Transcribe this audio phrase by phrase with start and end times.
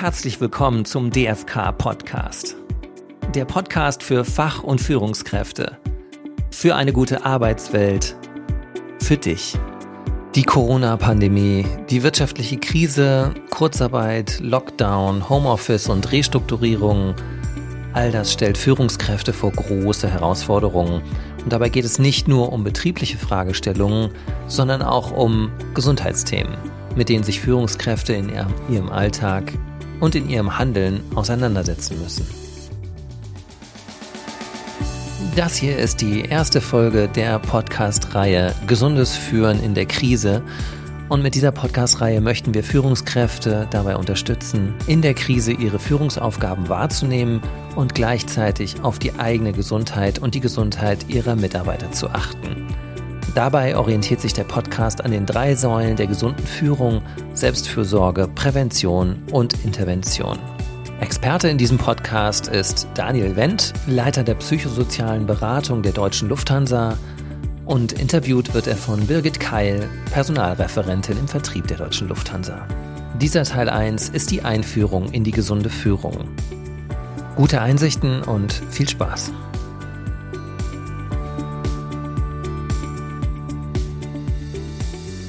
[0.00, 2.54] herzlich willkommen zum DFK Podcast.
[3.34, 5.76] Der Podcast für Fach- und Führungskräfte.
[6.52, 8.14] Für eine gute Arbeitswelt.
[9.00, 9.58] Für dich.
[10.36, 17.16] Die Corona-Pandemie, die wirtschaftliche Krise, Kurzarbeit, Lockdown, Homeoffice und Restrukturierung,
[17.92, 21.02] all das stellt Führungskräfte vor große Herausforderungen.
[21.42, 24.10] Und dabei geht es nicht nur um betriebliche Fragestellungen,
[24.46, 26.54] sondern auch um Gesundheitsthemen,
[26.94, 28.30] mit denen sich Führungskräfte in
[28.68, 29.54] ihrem Alltag
[30.00, 32.26] und in ihrem Handeln auseinandersetzen müssen.
[35.36, 40.42] Das hier ist die erste Folge der Podcast-Reihe Gesundes Führen in der Krise.
[41.08, 47.40] Und mit dieser Podcast-Reihe möchten wir Führungskräfte dabei unterstützen, in der Krise ihre Führungsaufgaben wahrzunehmen
[47.76, 52.66] und gleichzeitig auf die eigene Gesundheit und die Gesundheit ihrer Mitarbeiter zu achten.
[53.38, 57.02] Dabei orientiert sich der Podcast an den drei Säulen der gesunden Führung,
[57.34, 60.40] Selbstfürsorge, Prävention und Intervention.
[60.98, 66.98] Experte in diesem Podcast ist Daniel Wendt, Leiter der psychosozialen Beratung der Deutschen Lufthansa
[67.64, 72.66] und interviewt wird er von Birgit Keil, Personalreferentin im Vertrieb der Deutschen Lufthansa.
[73.20, 76.26] Dieser Teil 1 ist die Einführung in die gesunde Führung.
[77.36, 79.30] Gute Einsichten und viel Spaß!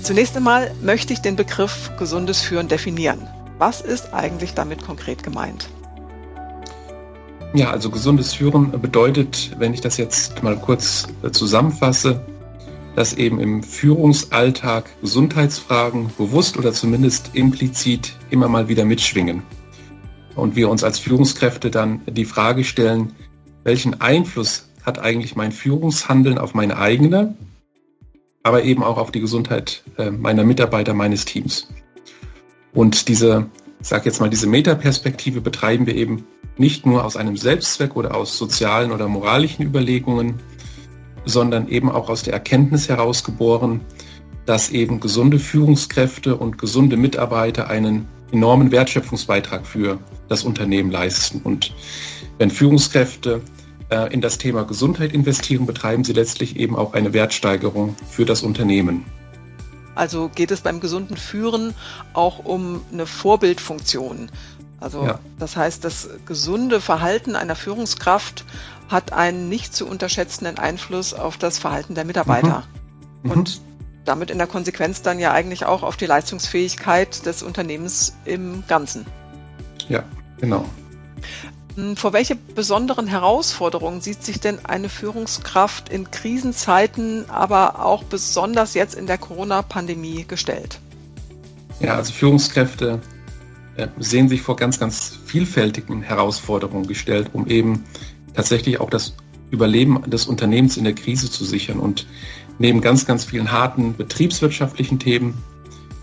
[0.09, 3.27] Zunächst einmal möchte ich den Begriff gesundes Führen definieren.
[3.59, 5.69] Was ist eigentlich damit konkret gemeint?
[7.53, 12.25] Ja, also gesundes Führen bedeutet, wenn ich das jetzt mal kurz äh, zusammenfasse,
[12.95, 19.43] dass eben im Führungsalltag Gesundheitsfragen bewusst oder zumindest implizit immer mal wieder mitschwingen.
[20.33, 23.13] Und wir uns als Führungskräfte dann die Frage stellen,
[23.63, 27.35] welchen Einfluss hat eigentlich mein Führungshandeln auf meine eigene
[28.43, 31.67] aber eben auch auf die Gesundheit äh, meiner Mitarbeiter, meines Teams.
[32.73, 33.47] Und diese,
[33.81, 36.25] sage jetzt mal, diese Metaperspektive betreiben wir eben
[36.57, 40.35] nicht nur aus einem Selbstzweck oder aus sozialen oder moralischen Überlegungen,
[41.25, 43.81] sondern eben auch aus der Erkenntnis herausgeboren,
[44.45, 51.41] dass eben gesunde Führungskräfte und gesunde Mitarbeiter einen enormen Wertschöpfungsbeitrag für das Unternehmen leisten.
[51.43, 51.73] Und
[52.37, 53.41] wenn Führungskräfte
[53.89, 59.05] in das Thema Gesundheit investieren, betreiben sie letztlich eben auch eine Wertsteigerung für das Unternehmen.
[59.95, 61.73] Also geht es beim gesunden Führen
[62.13, 64.29] auch um eine Vorbildfunktion.
[64.79, 65.19] Also ja.
[65.37, 68.45] das heißt, das gesunde Verhalten einer Führungskraft
[68.87, 72.63] hat einen nicht zu unterschätzenden Einfluss auf das Verhalten der Mitarbeiter.
[73.23, 73.29] Mhm.
[73.29, 73.37] Mhm.
[73.37, 73.61] Und
[74.05, 79.05] damit in der Konsequenz dann ja eigentlich auch auf die Leistungsfähigkeit des Unternehmens im Ganzen.
[79.87, 80.03] Ja,
[80.39, 80.65] genau.
[81.79, 88.73] Hm, vor welche besonderen Herausforderungen sieht sich denn eine Führungskraft in Krisenzeiten, aber auch besonders
[88.73, 90.79] jetzt in der Corona-Pandemie gestellt?
[91.79, 92.99] Ja, also Führungskräfte
[93.77, 97.85] äh, sehen sich vor ganz, ganz vielfältigen Herausforderungen gestellt, um eben
[98.33, 99.13] tatsächlich auch das
[99.49, 101.79] Überleben des Unternehmens in der Krise zu sichern.
[101.79, 102.07] Und
[102.57, 105.41] neben ganz, ganz vielen harten betriebswirtschaftlichen Themen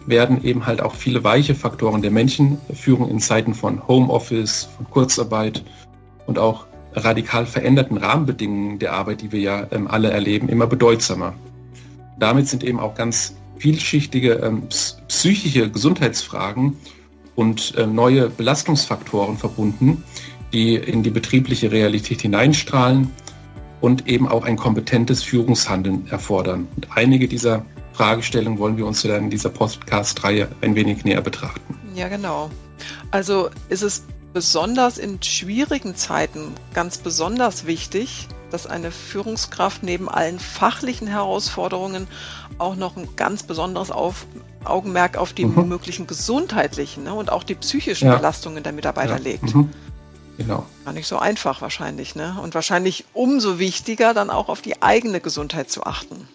[0.06, 5.64] werden eben halt auch viele weiche Faktoren der Menschenführung in Zeiten von Homeoffice, von Kurzarbeit
[6.26, 11.34] und auch radikal veränderten Rahmenbedingungen der Arbeit, die wir ja ähm, alle erleben, immer bedeutsamer.
[12.18, 14.62] Damit sind eben auch ganz vielschichtige ähm,
[15.08, 16.76] psychische Gesundheitsfragen
[17.34, 20.02] und äh, neue Belastungsfaktoren verbunden,
[20.52, 23.10] die in die betriebliche Realität hineinstrahlen
[23.80, 26.66] und eben auch ein kompetentes Führungshandeln erfordern.
[26.76, 27.64] Und einige dieser
[27.96, 31.78] Fragestellung wollen wir uns dann in dieser Podcast-Reihe ein wenig näher betrachten.
[31.94, 32.50] Ja, genau.
[33.10, 40.38] Also ist es besonders in schwierigen Zeiten ganz besonders wichtig, dass eine Führungskraft neben allen
[40.38, 42.06] fachlichen Herausforderungen
[42.58, 44.26] auch noch ein ganz besonderes auf,
[44.64, 45.68] Augenmerk auf die mhm.
[45.68, 48.16] möglichen gesundheitlichen ne, und auch die psychischen ja.
[48.16, 49.22] Belastungen der Mitarbeiter ja.
[49.22, 49.54] legt.
[49.54, 49.70] Mhm.
[50.36, 50.66] Genau.
[50.84, 52.36] Gar nicht so einfach wahrscheinlich, ne?
[52.42, 56.28] Und wahrscheinlich umso wichtiger, dann auch auf die eigene Gesundheit zu achten.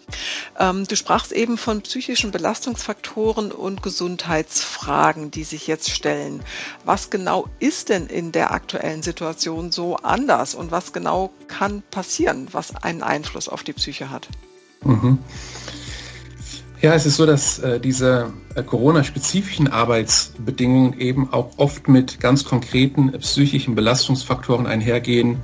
[0.58, 6.42] Ähm, du sprachst eben von psychischen Belastungsfaktoren und Gesundheitsfragen, die sich jetzt stellen.
[6.84, 12.48] Was genau ist denn in der aktuellen Situation so anders und was genau kann passieren,
[12.50, 14.28] was einen Einfluss auf die Psyche hat?
[14.82, 15.18] Mhm.
[16.82, 22.44] Ja, es ist so, dass äh, diese äh, Corona-spezifischen Arbeitsbedingungen eben auch oft mit ganz
[22.44, 25.38] konkreten psychischen Belastungsfaktoren einhergehen,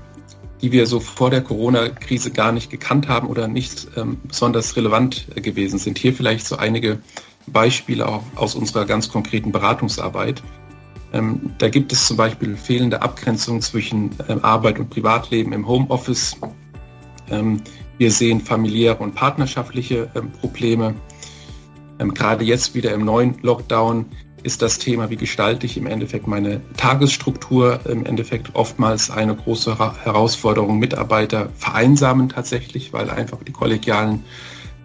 [0.61, 5.29] die wir so vor der Corona-Krise gar nicht gekannt haben oder nicht ähm, besonders relevant
[5.37, 5.99] äh, gewesen sind.
[5.99, 6.99] Hier vielleicht so einige
[7.47, 10.43] Beispiele auch aus unserer ganz konkreten Beratungsarbeit.
[11.13, 16.37] Ähm, da gibt es zum Beispiel fehlende Abgrenzung zwischen ähm, Arbeit und Privatleben im Homeoffice.
[17.31, 17.63] Ähm,
[17.97, 20.97] wir sehen familiäre und partnerschaftliche ähm, Probleme.
[21.99, 24.07] Ähm, gerade jetzt wieder im neuen Lockdown
[24.43, 29.77] ist das Thema, wie gestalte ich im Endeffekt meine Tagesstruktur, im Endeffekt oftmals eine große
[29.79, 30.79] Herausforderung.
[30.79, 34.25] Mitarbeiter vereinsamen tatsächlich, weil einfach die kollegialen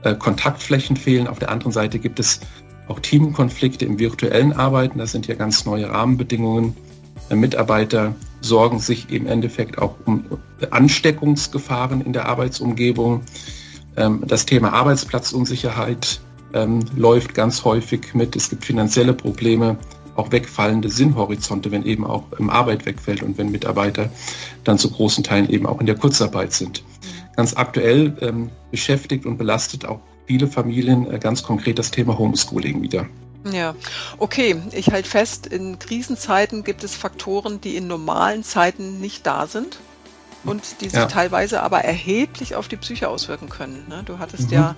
[0.04, 1.28] äh, Kontaktflächen fehlen.
[1.28, 2.42] Auf der anderen Seite gibt es
[2.88, 5.00] auch Teamkonflikte im virtuellen Arbeiten.
[5.00, 6.76] Das sind ja ganz neue Rahmenbedingungen.
[7.30, 10.26] Äh, Mitarbeiter sorgen sich im Endeffekt auch um
[10.72, 13.22] Ansteckungsgefahren in der Arbeitsumgebung.
[13.96, 16.22] Ähm, das Thema Arbeitsplatzunsicherheit
[16.54, 18.36] ähm, läuft ganz häufig mit.
[18.36, 19.78] Es gibt finanzielle Probleme,
[20.16, 24.10] auch wegfallende Sinnhorizonte, wenn eben auch ähm, Arbeit wegfällt und wenn Mitarbeiter
[24.64, 26.84] dann zu großen Teilen eben auch in der Kurzarbeit sind.
[27.36, 32.82] Ganz aktuell ähm, beschäftigt und belastet auch viele Familien äh, ganz konkret das Thema Homeschooling
[32.82, 33.08] wieder.
[33.52, 33.76] Ja,
[34.20, 34.56] okay.
[34.72, 39.80] Ich halte fest, in Krisenzeiten gibt es Faktoren, die in normalen Zeiten nicht da sind
[40.46, 41.08] und die sich ja.
[41.08, 43.86] teilweise aber erheblich auf die Psyche auswirken können.
[43.90, 44.04] Ne?
[44.06, 44.54] Du hattest mhm.
[44.54, 44.76] ja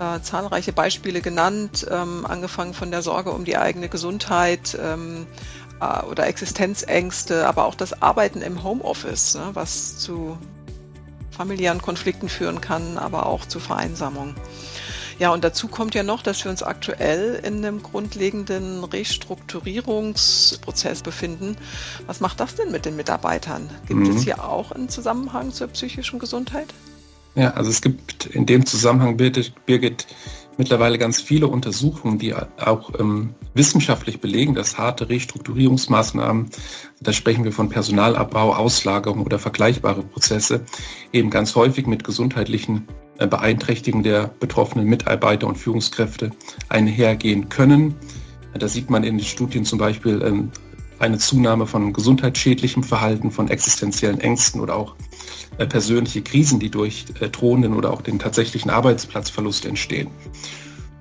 [0.00, 5.28] äh, zahlreiche Beispiele genannt, ähm, angefangen von der Sorge um die eigene Gesundheit ähm,
[5.80, 10.38] äh, oder Existenzängste, aber auch das Arbeiten im Homeoffice, ne, was zu
[11.30, 14.34] familiären Konflikten führen kann, aber auch zu Vereinsamung.
[15.18, 21.58] Ja, und dazu kommt ja noch, dass wir uns aktuell in einem grundlegenden Restrukturierungsprozess befinden.
[22.06, 23.68] Was macht das denn mit den Mitarbeitern?
[23.86, 24.16] Gibt mhm.
[24.16, 26.68] es hier auch einen Zusammenhang zur psychischen Gesundheit?
[27.40, 30.06] Ja, also es gibt in dem Zusammenhang, Birgit,
[30.58, 36.50] mittlerweile ganz viele Untersuchungen, die auch ähm, wissenschaftlich belegen, dass harte Restrukturierungsmaßnahmen,
[37.00, 40.66] da sprechen wir von Personalabbau, Auslagerung oder vergleichbare Prozesse,
[41.14, 46.32] eben ganz häufig mit gesundheitlichen äh, Beeinträchtigungen der betroffenen Mitarbeiter und Führungskräfte
[46.68, 47.94] einhergehen können.
[48.52, 50.50] Da sieht man in den Studien zum Beispiel ähm,
[51.00, 54.94] eine Zunahme von gesundheitsschädlichem Verhalten, von existenziellen Ängsten oder auch
[55.58, 60.08] äh, persönliche Krisen, die durch äh, drohenden oder auch den tatsächlichen Arbeitsplatzverlust entstehen.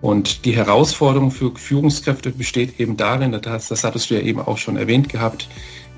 [0.02, 4.58] Und die Herausforderung für Führungskräfte besteht eben darin, das, das hattest du ja eben auch
[4.58, 5.50] schon erwähnt gehabt,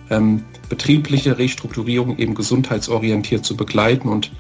[0.09, 4.31] ähm, betriebliche Restrukturierung eben gesundheitsorientiert zu begleiten und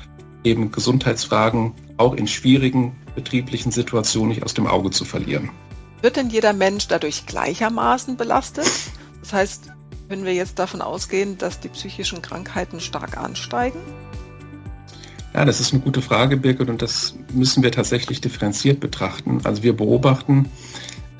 [0.43, 5.51] eben Gesundheitsfragen auch in schwierigen betrieblichen Situationen nicht aus dem Auge zu verlieren.
[6.01, 8.65] Wird denn jeder Mensch dadurch gleichermaßen belastet?
[9.21, 9.71] Das heißt,
[10.07, 13.79] wenn wir jetzt davon ausgehen, dass die psychischen Krankheiten stark ansteigen?
[15.33, 19.39] Ja, das ist eine gute Frage, Birgit, und das müssen wir tatsächlich differenziert betrachten.
[19.45, 20.49] Also wir beobachten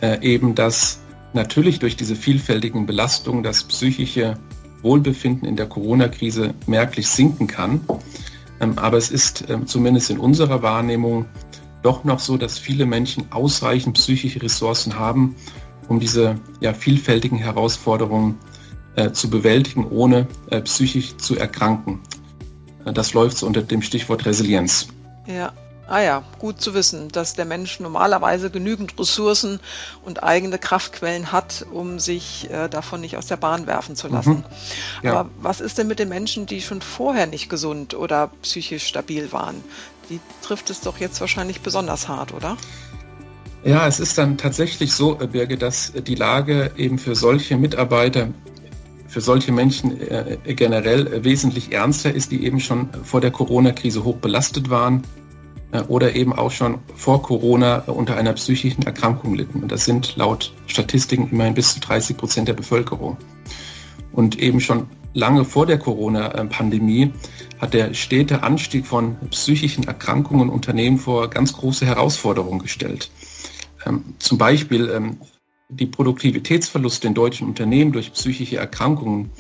[0.02, 1.00] äh, eben, dass
[1.34, 4.38] natürlich durch diese vielfältigen Belastungen das psychische
[4.82, 7.82] Wohlbefinden in der Corona-Krise merklich sinken kann.
[8.60, 11.26] Ähm, aber es ist äh, zumindest in unserer Wahrnehmung
[11.82, 15.36] doch noch so, dass viele Menschen ausreichend psychische Ressourcen haben,
[15.92, 18.40] um diese ja, vielfältigen Herausforderungen
[18.96, 22.00] äh, zu bewältigen, ohne äh, psychisch zu erkranken.
[22.86, 24.88] Äh, das läuft so unter dem Stichwort Resilienz.
[25.28, 25.52] Ja,
[25.88, 29.60] Ah ja, gut zu wissen, dass der Mensch normalerweise genügend Ressourcen
[30.06, 34.46] und eigene Kraftquellen hat, um sich äh, davon nicht aus der Bahn werfen zu lassen.
[35.02, 35.04] Mhm.
[35.04, 35.20] Ja.
[35.20, 39.34] Aber was ist denn mit den Menschen, die schon vorher nicht gesund oder psychisch stabil
[39.34, 39.62] waren?
[40.10, 42.56] Die trifft es doch jetzt wahrscheinlich besonders hart, oder?
[43.64, 48.30] Ja, es ist dann tatsächlich so, Birge, dass die Lage eben für solche Mitarbeiter,
[49.08, 54.18] für solche Menschen äh, generell wesentlich ernster ist, die eben schon vor der Corona-Krise hoch
[54.18, 55.04] belastet waren
[55.74, 59.62] äh, oder eben auch schon vor Corona äh, unter einer psychischen Erkrankung litten.
[59.62, 63.18] Und das sind laut Statistiken immerhin bis zu 30 Prozent der Bevölkerung.
[64.12, 67.14] Und eben schon lange vor der Corona-Pandemie
[67.60, 73.12] hat der stete Anstieg von psychischen Erkrankungen Unternehmen vor ganz große Herausforderungen gestellt.
[73.86, 75.18] Ähm, zum Beispiel ähm,
[75.70, 79.32] die Produktivitätsverluste in deutschen Unternehmen durch psychische Erkrankungen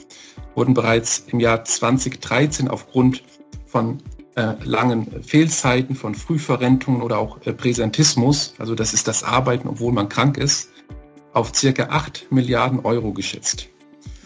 [0.55, 3.23] wurden bereits im Jahr 2013 aufgrund
[3.65, 3.99] von
[4.35, 9.91] äh, langen Fehlzeiten, von Frühverrentungen oder auch äh, Präsentismus, also das ist das Arbeiten, obwohl
[9.91, 10.69] man krank ist,
[11.33, 13.70] auf circa 8 Milliarden Euro geschätzt.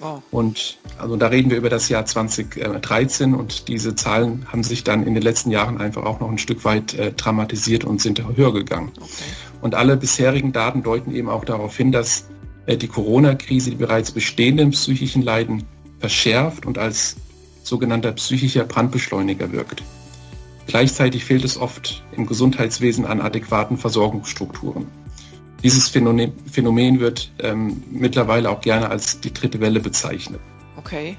[0.06, 0.22] Wow.
[0.30, 5.06] Und also da reden wir über das Jahr 2013 und diese Zahlen haben sich dann
[5.06, 8.54] in den letzten Jahren einfach auch noch ein Stück weit äh, dramatisiert und sind höher
[8.54, 8.92] gegangen.
[8.96, 9.10] Okay.
[9.62, 12.26] Und alle bisherigen Daten deuten eben auch darauf hin, dass
[12.68, 15.64] äh, die Corona-Krise die bereits bestehenden psychischen Leiden
[16.00, 17.16] verschärft und als
[17.64, 19.82] sogenannter psychischer Brandbeschleuniger wirkt.
[20.68, 24.88] Gleichzeitig fehlt es oft im Gesundheitswesen an adäquaten Versorgungsstrukturen.
[25.66, 30.40] Dieses Phänomen wird ähm, mittlerweile auch gerne als die dritte Welle bezeichnet.
[30.78, 31.18] Okay.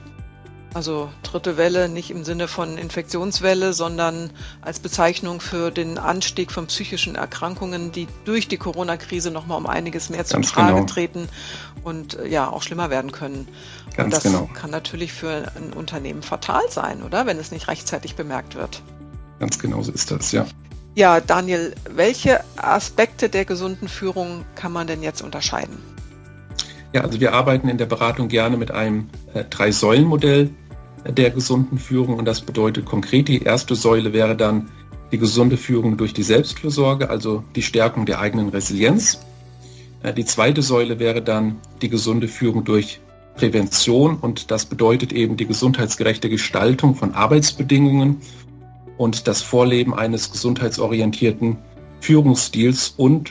[0.73, 6.69] Also dritte Welle nicht im Sinne von Infektionswelle, sondern als Bezeichnung für den Anstieg von
[6.69, 10.87] psychischen Erkrankungen, die durch die Corona-Krise nochmal um einiges mehr zum Trage genau.
[10.87, 11.29] treten
[11.83, 13.49] und äh, ja auch schlimmer werden können.
[13.97, 14.49] Ganz und das genau.
[14.55, 17.27] kann natürlich für ein Unternehmen fatal sein, oder?
[17.27, 18.81] Wenn es nicht rechtzeitig bemerkt wird.
[19.41, 20.47] Ganz genau so ist das, ja.
[20.97, 25.77] Ja, Daniel, welche Aspekte der gesunden Führung kann man denn jetzt unterscheiden?
[26.95, 30.49] Ja, also wir arbeiten in der Beratung gerne mit einem äh, Drei-Säulen-Modell
[31.07, 34.71] der gesunden Führung und das bedeutet konkret, die erste Säule wäre dann
[35.13, 39.21] die gesunde Führung durch die Selbstfürsorge, also die Stärkung der eigenen Resilienz.
[40.03, 43.01] Äh, die zweite Säule wäre dann die gesunde Führung durch
[43.35, 48.23] Prävention und das bedeutet eben die gesundheitsgerechte Gestaltung von Arbeitsbedingungen
[48.99, 51.59] und das Vorleben eines gesundheitsorientierten
[52.01, 53.31] Führungsstils und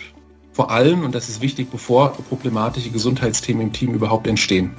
[0.51, 4.71] vor allem, und das ist wichtig, bevor problematische Gesundheitsthemen im Team überhaupt entstehen.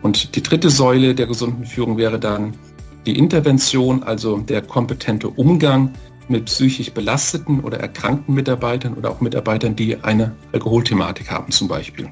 [0.00, 2.54] Und die dritte Säule der gesunden Führung wäre dann
[3.04, 5.92] die Intervention, also der kompetente Umgang
[6.28, 12.08] mit psychisch belasteten oder erkrankten Mitarbeitern oder auch Mitarbeitern, die eine Alkoholthematik haben zum Beispiel.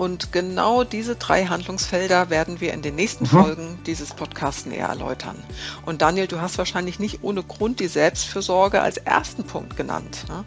[0.00, 3.28] Und genau diese drei Handlungsfelder werden wir in den nächsten mhm.
[3.28, 5.36] Folgen dieses Podcasts näher erläutern.
[5.84, 10.24] Und Daniel, du hast wahrscheinlich nicht ohne Grund die Selbstfürsorge als ersten Punkt genannt.
[10.30, 10.46] Ne?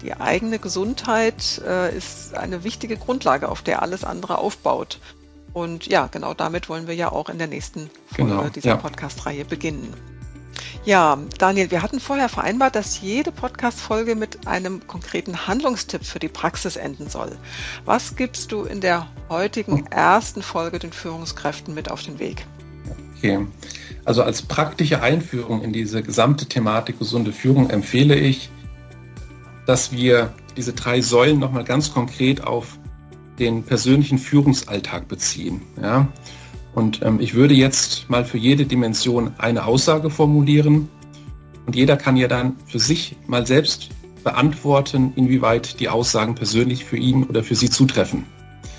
[0.00, 5.00] Die eigene Gesundheit äh, ist eine wichtige Grundlage, auf der alles andere aufbaut.
[5.52, 8.76] Und ja, genau damit wollen wir ja auch in der nächsten Folge genau, dieser ja.
[8.76, 9.92] Podcast-Reihe beginnen.
[10.84, 16.28] Ja, Daniel, wir hatten vorher vereinbart, dass jede Podcast-Folge mit einem konkreten Handlungstipp für die
[16.28, 17.32] Praxis enden soll.
[17.86, 22.46] Was gibst du in der heutigen ersten Folge den Führungskräften mit auf den Weg?
[23.16, 23.46] Okay.
[24.04, 28.50] Also als praktische Einführung in diese gesamte Thematik gesunde Führung empfehle ich,
[29.66, 32.78] dass wir diese drei Säulen nochmal ganz konkret auf
[33.38, 35.62] den persönlichen Führungsalltag beziehen.
[35.80, 36.08] Ja?
[36.74, 40.88] Und ähm, ich würde jetzt mal für jede Dimension eine Aussage formulieren.
[41.66, 43.90] Und jeder kann ja dann für sich mal selbst
[44.24, 48.24] beantworten, inwieweit die Aussagen persönlich für ihn oder für sie zutreffen.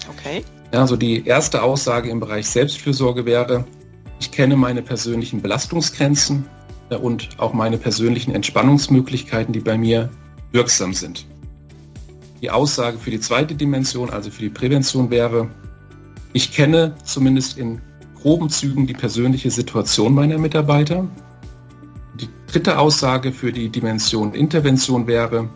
[0.10, 0.44] Okay.
[0.74, 3.66] Ja, also die erste Aussage im Bereich Selbstfürsorge wäre,
[4.20, 6.46] ich kenne meine persönlichen Belastungsgrenzen
[6.90, 10.10] äh, und auch meine persönlichen Entspannungsmöglichkeiten, die bei mir
[10.52, 11.26] wirksam sind.
[12.42, 15.50] Die Aussage für die zweite Dimension, also für die Prävention wäre,
[16.36, 17.82] ich kenne zumindest in
[18.14, 21.08] groben Zügen die persönliche Situation meiner Mitarbeiter.
[22.20, 25.48] Die dritte Aussage für die Dimension Intervention wäre,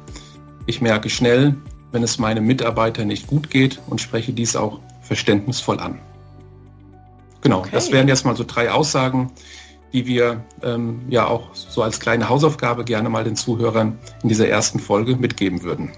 [0.68, 1.54] ich merke schnell,
[1.92, 6.00] wenn es meinem Mitarbeiter nicht gut geht und spreche dies auch verständnisvoll an.
[7.42, 7.72] Genau, okay.
[7.74, 9.34] das wären jetzt mal so drei Aussagen,
[9.92, 14.48] die wir ähm, ja auch so als kleine Hausaufgabe gerne mal den Zuhörern in dieser
[14.48, 15.92] ersten Folge mitgeben würden.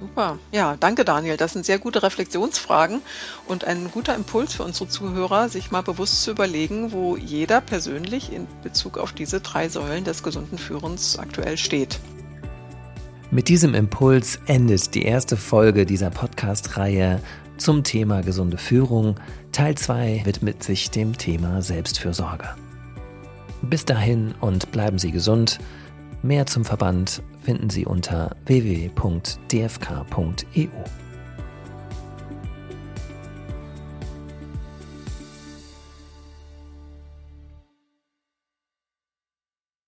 [0.00, 0.38] Super.
[0.50, 1.36] Ja, danke Daniel.
[1.36, 3.02] Das sind sehr gute Reflexionsfragen
[3.46, 8.32] und ein guter Impuls für unsere Zuhörer, sich mal bewusst zu überlegen, wo jeder persönlich
[8.32, 12.00] in Bezug auf diese drei Säulen des gesunden Führens aktuell steht.
[13.30, 17.20] Mit diesem Impuls endet die erste Folge dieser Podcast-Reihe
[17.58, 19.20] zum Thema gesunde Führung.
[19.52, 22.48] Teil 2 widmet sich dem Thema Selbstfürsorge.
[23.62, 25.58] Bis dahin und bleiben Sie gesund.
[26.22, 28.90] Mehr zum Verband finden Sie unter www.dfk.eu.